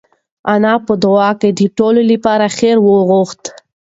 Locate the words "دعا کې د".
1.03-1.61